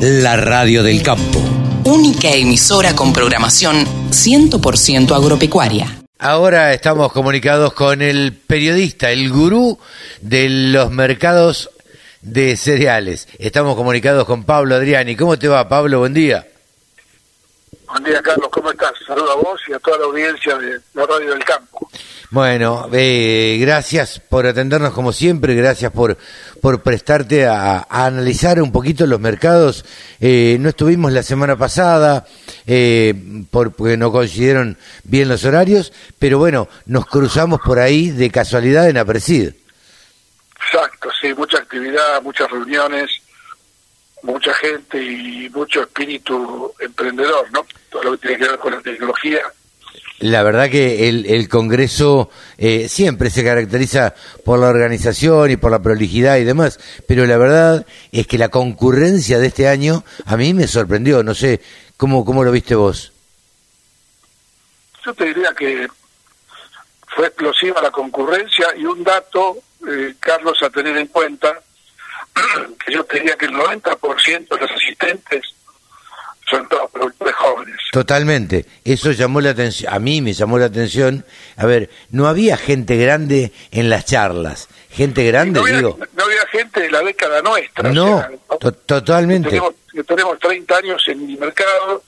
[0.00, 1.40] la radio del campo.
[1.84, 6.02] Única emisora con programación 100% agropecuaria.
[6.18, 9.78] Ahora estamos comunicados con el periodista, el gurú
[10.20, 11.70] de los mercados
[12.22, 13.28] de cereales.
[13.38, 15.16] Estamos comunicados con Pablo Adriani.
[15.16, 15.98] ¿Cómo te va, Pablo?
[16.00, 16.46] Buen día.
[17.88, 18.48] Buen día, Carlos.
[18.50, 18.92] ¿Cómo estás?
[19.06, 21.88] Saludo a vos y a toda la audiencia de la Radio del Campo.
[22.34, 26.18] Bueno, eh, gracias por atendernos como siempre, gracias por,
[26.60, 29.84] por prestarte a, analizar un poquito los mercados.
[30.20, 32.26] Eh, no estuvimos la semana pasada
[32.66, 33.14] eh,
[33.52, 38.98] porque no coincidieron bien los horarios, pero bueno, nos cruzamos por ahí de casualidad en
[38.98, 39.52] Aprecid.
[40.60, 43.12] Exacto, sí, mucha actividad, muchas reuniones,
[44.22, 47.64] mucha gente y mucho espíritu emprendedor, ¿no?
[47.90, 49.40] Todo lo que tiene que ver con la tecnología
[50.20, 54.14] la verdad que el, el Congreso eh, siempre se caracteriza
[54.44, 58.48] por la organización y por la prolijidad y demás, pero la verdad es que la
[58.48, 61.60] concurrencia de este año a mí me sorprendió, no sé,
[61.96, 63.12] ¿cómo, cómo lo viste vos?
[65.04, 65.88] Yo te diría que
[67.08, 71.60] fue explosiva la concurrencia y un dato, eh, Carlos, a tener en cuenta,
[72.86, 75.53] que yo te diría que el 90% de los asistentes
[76.48, 77.76] son todos productores jóvenes.
[77.92, 78.66] Totalmente.
[78.84, 81.24] Eso llamó la atención, a mí me llamó la atención.
[81.56, 84.68] A ver, no había gente grande en las charlas.
[84.90, 85.98] Gente grande, no había, digo.
[86.14, 87.90] No había gente de la década nuestra.
[87.90, 88.24] No,
[88.86, 89.48] totalmente.
[89.48, 89.74] Tenemos,
[90.06, 92.02] tenemos 30 años en el mercado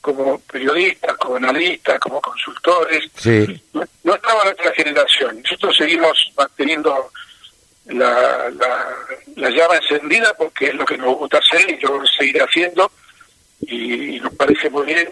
[0.00, 3.10] como periodistas, como analistas, como consultores.
[3.16, 3.62] Sí.
[3.72, 5.40] No, estaba nuestra generación.
[5.42, 7.10] Nosotros seguimos manteniendo
[7.86, 8.88] la, la,
[9.36, 12.90] la llama encendida porque es lo que nos gusta hacer y yo lo seguiré haciendo
[13.60, 15.08] y, nos parece muy bien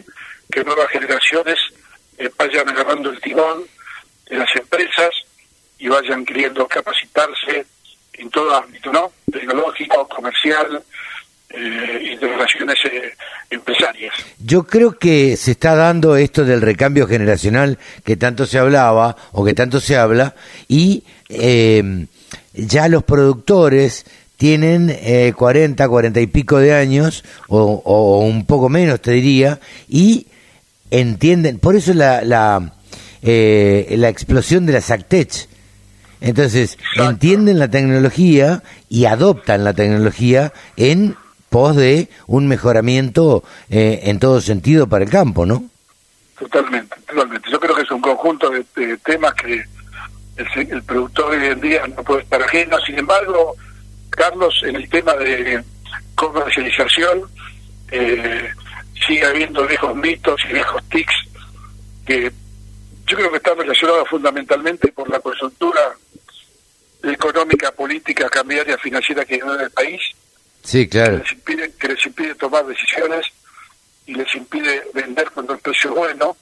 [0.51, 1.59] que nuevas generaciones
[2.19, 3.65] eh, vayan agarrando el timón
[4.29, 5.11] de las empresas
[5.79, 7.67] y vayan queriendo capacitarse
[8.15, 9.13] en todo ámbito, ¿no?
[9.31, 10.83] Tecnológico, comercial
[11.51, 13.15] eh, y de relaciones eh,
[13.51, 14.15] empresarias.
[14.39, 19.45] Yo creo que se está dando esto del recambio generacional que tanto se hablaba o
[19.45, 20.35] que tanto se habla
[20.69, 21.03] y
[22.55, 24.05] ya los productores
[24.43, 30.27] tienen eh, 40, 40 y pico de años, o, un poco menos te diría, y
[30.91, 32.73] entienden, por eso la, la,
[33.23, 35.47] eh, la explosión de las Actech.
[36.21, 41.15] Entonces, entienden la tecnología y adoptan la tecnología en
[41.49, 45.63] pos de un mejoramiento eh, en todo sentido para el campo, ¿no?
[46.37, 47.49] Totalmente, totalmente.
[47.49, 49.63] Yo creo que es un conjunto de, temas que
[50.37, 52.77] el, el productor hoy en día no puede estar ajeno.
[52.85, 53.55] Sin embargo,
[54.13, 55.63] Carlos, en el tema de
[56.15, 57.29] comercialización,
[57.91, 58.51] eh,
[59.07, 61.15] sigue habiendo viejos mitos y viejos tics
[62.07, 62.33] que
[63.07, 65.97] yo creo que están relacionados fundamentalmente por la coyuntura
[67.03, 70.01] económica, política, cambiaria, financiera que hay en el país.
[70.63, 71.19] Sí, claro.
[71.19, 73.27] Que les, impide, que les impide tomar decisiones
[74.07, 76.37] y les impide vender cuando el precio es bueno,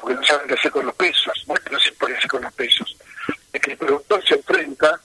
[0.00, 1.44] porque no saben qué hacer con los pesos.
[1.46, 2.96] No es que no sepan qué hacer con los pesos,
[3.52, 5.00] es que el productor se enfrenta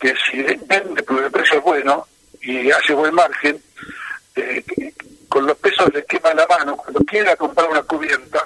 [0.00, 2.06] que si vende porque el precio es bueno
[2.62, 3.60] y hace buen margen,
[4.36, 4.64] eh,
[5.28, 6.76] con los pesos le quema la mano.
[6.76, 8.44] Cuando quiera comprar una cubierta,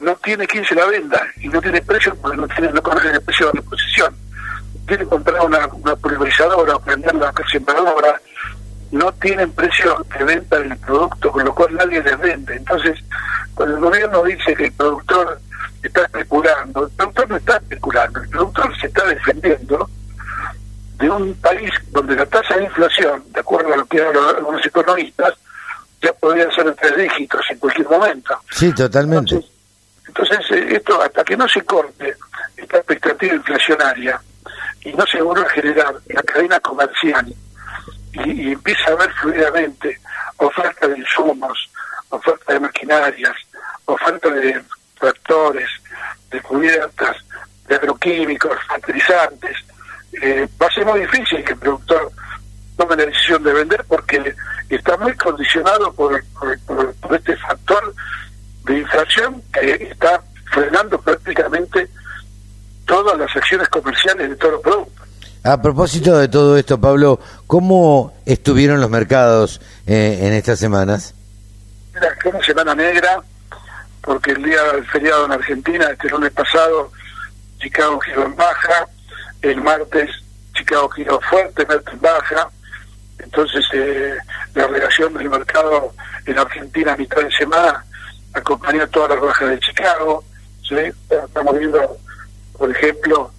[0.00, 3.10] no tiene quien se la venda y no tiene precio porque no tiene no conoce
[3.10, 4.16] el precio de la posición.
[4.86, 8.20] Quiere comprar una, una pulverizadora o prender la sembradora,
[8.90, 12.56] no tienen precio de venta del producto, con lo cual nadie les vende.
[12.56, 12.98] Entonces,
[13.54, 15.40] cuando el gobierno dice que el productor
[15.82, 19.88] está especulando, el productor no está especulando, el productor se está defendiendo
[21.02, 24.64] de un país donde la tasa de inflación, de acuerdo a lo que hablan algunos
[24.64, 25.34] economistas,
[26.00, 28.38] ya podría ser de tres dígitos en cualquier momento.
[28.52, 29.40] Sí, totalmente.
[30.06, 32.14] Entonces, eh, esto hasta que no se corte
[32.56, 34.20] esta expectativa inflacionaria
[34.84, 37.34] y no se vuelva a generar la cadena comercial
[38.12, 39.98] y, y empieza a haber fluidamente
[40.36, 41.68] oferta de insumos,
[42.10, 43.36] oferta de maquinarias,
[43.86, 44.62] oferta de
[45.00, 45.68] tractores,
[46.30, 47.16] de cubiertas,
[47.66, 49.56] de agroquímicos, fertilizantes,
[50.20, 52.12] eh, va a ser muy difícil que el productor
[52.76, 54.34] tome la decisión de vender porque
[54.68, 56.22] está muy condicionado por,
[56.66, 57.94] por, este factor
[58.64, 60.22] de inflación que está
[60.52, 61.88] frenando prácticamente
[62.86, 65.08] todas las acciones comerciales de todos los productos.
[65.44, 71.14] A propósito de todo esto, Pablo, ¿cómo estuvieron los mercados eh, en estas semanas?
[71.94, 73.20] Era una semana negra,
[74.02, 76.92] porque el día del feriado en Argentina, este lunes pasado,
[77.58, 78.86] Chicago giró en baja,
[79.42, 80.10] el martes
[80.54, 82.48] Chicago giró fuerte, en baja,
[83.18, 84.16] entonces eh,
[84.54, 85.92] la relación del mercado
[86.26, 87.84] en Argentina a mitad de semana
[88.34, 90.24] acompañó todas las bajas de Chicago,
[90.70, 91.98] estamos viendo,
[92.56, 93.30] por ejemplo,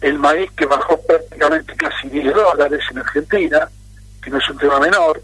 [0.00, 3.68] el maíz que bajó prácticamente casi 10 dólares en Argentina,
[4.20, 5.22] que no es un tema menor,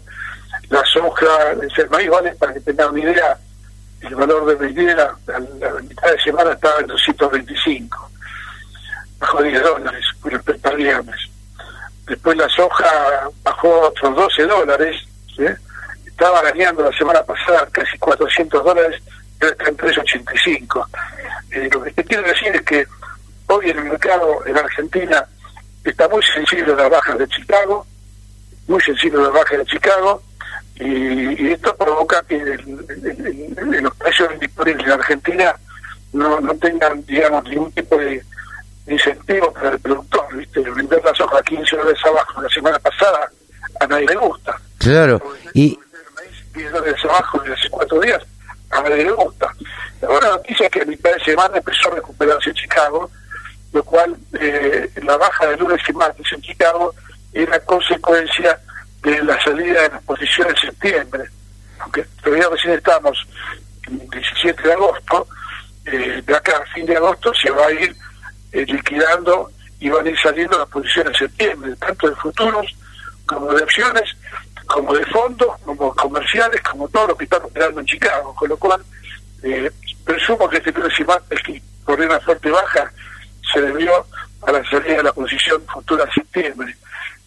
[0.69, 3.37] la soja, el maíz vale, para que tengan una idea,
[4.01, 8.08] el valor de vendiera a la mitad de semana estaba en 225,
[9.19, 11.29] bajo 10 dólares respecto al viernes.
[12.07, 14.95] Después la soja bajó otros 12 dólares,
[16.05, 19.01] estaba ganando la semana pasada casi 400 dólares,
[19.37, 20.87] pero está en 385.
[21.51, 22.87] Eh, lo que te quiero decir es que
[23.47, 25.25] hoy en el mercado en Argentina
[25.83, 27.85] está muy sensible a las bajas de Chicago,
[28.67, 30.21] muy sensible a las bajas de Chicago,
[30.75, 32.37] y, esto provoca que
[33.81, 35.55] los precios disponibles en Argentina
[36.13, 38.23] no, no tengan, digamos, ningún tipo de
[38.91, 40.61] incentivo para el productor, ¿viste?
[40.61, 43.31] Vender la soja a 15 dólares abajo la semana pasada
[43.79, 44.59] a nadie le gusta.
[44.77, 45.21] Claro,
[45.53, 45.77] y...
[46.53, 48.21] 10 dólares abajo de hace cuatro días
[48.71, 49.53] a nadie le gusta.
[50.01, 53.09] La buena noticia es que a mitad de semana empezó a recuperarse en Chicago,
[53.73, 56.93] lo cual eh, la baja de lunes y martes en Chicago
[57.33, 58.59] era consecuencia
[59.01, 61.23] de la salida de las posiciones en septiembre,
[61.79, 63.17] aunque todavía recién estamos
[63.87, 65.27] el 17 de agosto,
[65.85, 67.95] eh, de acá a fin de agosto se va a ir
[68.51, 72.65] eh, liquidando y van a ir saliendo las posiciones en septiembre, tanto de futuros
[73.25, 74.15] como de opciones,
[74.65, 78.57] como de fondos, como comerciales, como todo lo que están operando en Chicago, con lo
[78.57, 78.81] cual
[79.43, 79.71] eh,
[80.03, 82.91] presumo que este precio martes que por una fuerte baja
[83.53, 84.05] se debió
[84.43, 86.75] a la salida de la posición futura en septiembre.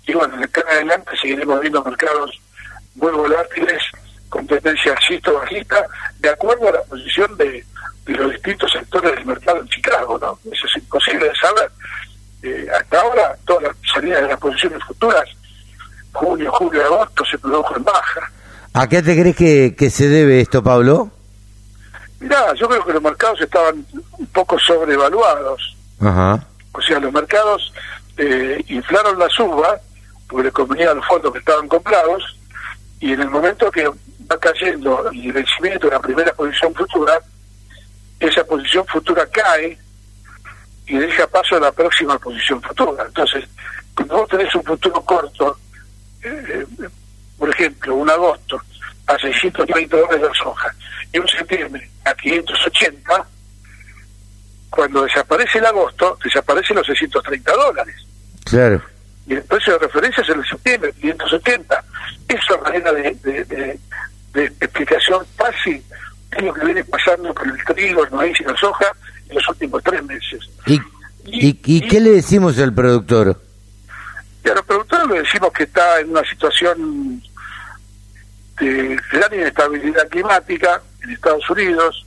[0.06, 2.40] Y bueno, de acá adelante seguiremos viendo mercados
[2.94, 3.82] muy volátiles,
[4.28, 4.94] con tendencia
[5.32, 5.86] bajista,
[6.18, 7.64] de acuerdo a la posición de,
[8.06, 10.38] los distintos sectores del mercado en Chicago, ¿no?
[10.50, 11.70] Eso es imposible de saber.
[12.42, 15.24] Eh, hasta ahora, todas las salidas de las posiciones futuras,
[16.12, 18.32] junio, julio, agosto, se produjo en baja.
[18.74, 21.10] ¿A qué te crees que, que se debe esto, Pablo?
[22.20, 23.84] Mirá, yo creo que los mercados estaban
[24.18, 25.76] un poco sobrevaluados.
[26.00, 26.46] Ajá.
[26.72, 27.72] O sea, los mercados
[28.16, 29.78] eh, inflaron la suba
[30.32, 32.38] porque le convenía a los fondos que estaban comprados,
[33.00, 37.20] y en el momento que va cayendo el vencimiento de la primera posición futura,
[38.26, 39.78] esa posición futura cae
[40.86, 43.04] y deja paso a la próxima posición futura.
[43.06, 43.44] Entonces,
[43.94, 45.58] cuando vos tenés un futuro corto,
[46.22, 46.66] eh,
[47.38, 48.60] por ejemplo, un agosto
[49.06, 50.74] a 630 dólares la soja
[51.12, 53.26] y un septiembre a 580,
[54.70, 57.96] cuando desaparece el agosto, desaparecen los 630 dólares.
[58.44, 58.82] Claro
[59.26, 61.84] y el precio de referencia es el de septiembre, 570.
[62.28, 63.14] Esa manera de,
[64.32, 65.82] de, explicación fácil
[66.36, 68.86] es lo que viene pasando con el trigo, el maíz y la soja
[69.28, 70.40] en los últimos tres meses.
[70.66, 70.80] ¿Y,
[71.24, 73.40] y, qué le decimos al productor?
[74.44, 77.22] Y a los productores le decimos que está en una situación
[78.58, 82.04] de gran inestabilidad climática en Estados Unidos,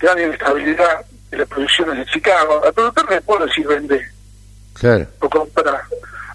[0.00, 2.62] gran inestabilidad en las producciones de Chicago.
[2.64, 4.08] Al productor le puedo decir vende
[4.74, 5.06] claro.
[5.20, 5.82] o comprar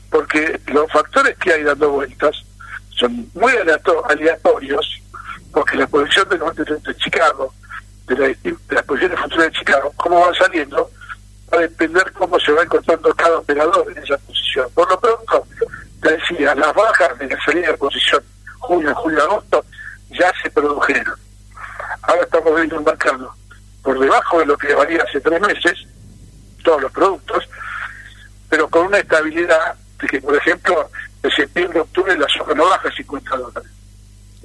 [0.09, 2.35] porque los factores que hay dando vueltas
[2.97, 3.53] son muy
[4.09, 4.96] aleatorios,
[5.57, 7.51] porque la posición de, de Chicago,
[8.05, 10.91] de, la, de las posiciones futuras de Chicago, cómo van saliendo,
[11.51, 14.69] va a depender cómo se va encontrando cada operador en esa posición.
[14.75, 15.47] Por lo pronto,
[15.99, 18.23] te decía, las bajas de la salida de posición
[18.59, 19.65] junio, julio, agosto,
[20.11, 21.15] ya se produjeron.
[22.03, 23.33] Ahora estamos viendo un mercado
[23.81, 25.87] por debajo de lo que valía hace tres meses,
[26.63, 27.49] todos los productos,
[28.47, 30.87] pero con una estabilidad de que, por ejemplo,
[31.23, 33.76] de septiembre a octubre la soja no baja 50 dólares.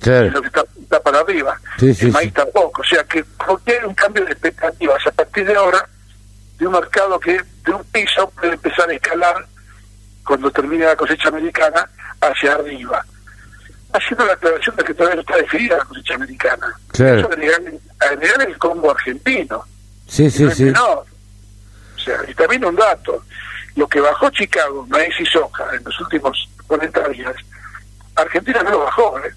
[0.02, 0.30] Claro.
[0.30, 1.58] Lo que está, para arriba.
[1.80, 2.82] el maíz tampoco.
[2.82, 3.24] O sea que
[3.66, 5.88] hay un cambio de expectativas a partir de ahora
[6.58, 9.46] de un mercado que de un piso puede empezar a escalar
[10.26, 11.88] cuando termine la cosecha americana
[12.20, 13.04] hacia arriba.
[13.92, 16.66] Haciendo la aclaración de que todavía no está definida la cosecha americana.
[16.88, 17.18] Claro.
[17.20, 17.28] Eso
[18.00, 19.64] agregar, el combo argentino.
[20.08, 20.70] Sí, sí, sí.
[20.70, 21.04] O
[22.04, 23.22] sea, y también un dato
[23.76, 27.34] lo que bajó Chicago, maíz y soja, en los últimos 40 días,
[28.16, 29.32] Argentina no lo bajó, ¿eh?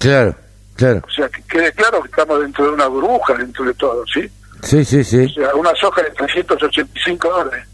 [0.00, 0.34] Claro,
[0.74, 1.02] claro.
[1.06, 4.28] O sea, que quede claro que estamos dentro de una burbuja dentro de todo, ¿sí?
[4.62, 5.26] Sí, sí, sí.
[5.26, 7.64] O sea, una soja de 385 dólares.